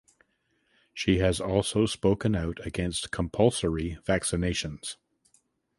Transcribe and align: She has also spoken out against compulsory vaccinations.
She 0.95 1.19
has 1.19 1.39
also 1.39 1.85
spoken 1.85 2.35
out 2.35 2.57
against 2.65 3.11
compulsory 3.11 3.99
vaccinations. 4.03 4.95